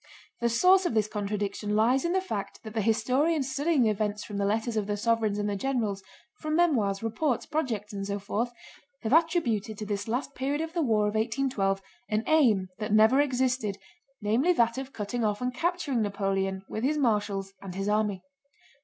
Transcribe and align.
The 0.39 0.49
source 0.49 0.87
of 0.87 0.95
this 0.95 1.07
contradiction 1.07 1.75
lies 1.75 2.05
in 2.05 2.11
the 2.11 2.19
fact 2.21 2.63
that 2.63 2.73
the 2.73 2.81
historians 2.81 3.51
studying 3.51 3.83
the 3.83 3.91
events 3.91 4.23
from 4.23 4.37
the 4.37 4.47
letters 4.47 4.75
of 4.75 4.87
the 4.87 4.97
sovereigns 4.97 5.37
and 5.37 5.47
the 5.47 5.55
generals, 5.55 6.01
from 6.39 6.55
memoirs, 6.55 7.03
reports, 7.03 7.45
projects, 7.45 7.93
and 7.93 8.03
so 8.07 8.17
forth, 8.17 8.51
have 9.03 9.13
attributed 9.13 9.77
to 9.77 9.85
this 9.85 10.07
last 10.07 10.33
period 10.33 10.59
of 10.61 10.73
the 10.73 10.81
war 10.81 11.07
of 11.07 11.13
1812 11.13 11.83
an 12.09 12.23
aim 12.25 12.69
that 12.79 12.91
never 12.91 13.21
existed, 13.21 13.77
namely 14.23 14.53
that 14.53 14.79
of 14.79 14.91
cutting 14.91 15.23
off 15.23 15.39
and 15.39 15.53
capturing 15.53 16.01
Napoleon 16.01 16.63
with 16.67 16.83
his 16.83 16.97
marshals 16.97 17.53
and 17.61 17.75
his 17.75 17.87
army. 17.87 18.23